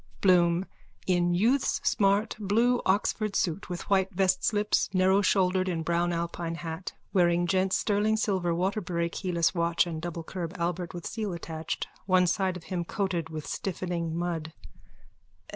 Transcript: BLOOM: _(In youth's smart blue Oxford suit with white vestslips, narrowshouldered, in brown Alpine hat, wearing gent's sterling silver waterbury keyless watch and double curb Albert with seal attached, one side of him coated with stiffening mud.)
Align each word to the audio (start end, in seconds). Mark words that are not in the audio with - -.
BLOOM: 0.21 0.65
_(In 1.07 1.35
youth's 1.37 1.79
smart 1.87 2.35
blue 2.39 2.81
Oxford 2.87 3.35
suit 3.35 3.69
with 3.69 3.87
white 3.87 4.11
vestslips, 4.11 4.89
narrowshouldered, 4.95 5.67
in 5.67 5.83
brown 5.83 6.11
Alpine 6.11 6.55
hat, 6.55 6.93
wearing 7.13 7.45
gent's 7.45 7.75
sterling 7.77 8.17
silver 8.17 8.51
waterbury 8.51 9.09
keyless 9.09 9.53
watch 9.53 9.85
and 9.85 10.01
double 10.01 10.23
curb 10.23 10.55
Albert 10.57 10.95
with 10.95 11.05
seal 11.05 11.33
attached, 11.33 11.87
one 12.07 12.25
side 12.25 12.57
of 12.57 12.63
him 12.63 12.83
coated 12.83 13.29
with 13.29 13.45
stiffening 13.45 14.17
mud.) 14.17 14.53